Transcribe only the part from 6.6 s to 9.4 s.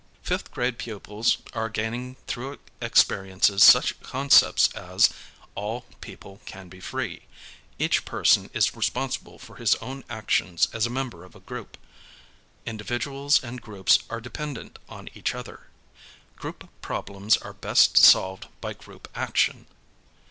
be free. Each person is responsible